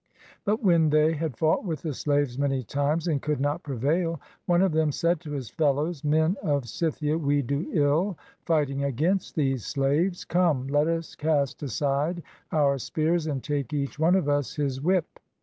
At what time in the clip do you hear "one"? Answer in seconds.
4.47-4.63, 13.99-14.15